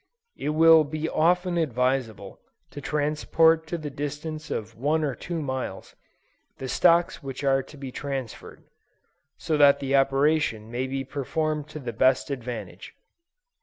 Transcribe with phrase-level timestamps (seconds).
[0.35, 2.39] If will be often advisable,
[2.71, 5.93] to transport to the distance of one or two miles,
[6.57, 8.63] the stocks which are to be transferred;
[9.37, 12.95] so that the operation may be performed to the best advantage.